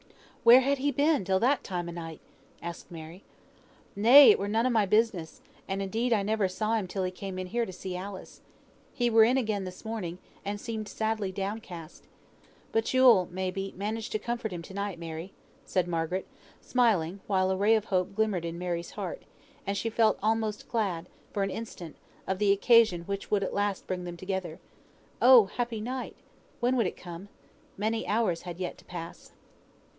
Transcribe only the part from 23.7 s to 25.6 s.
bring them together. Oh!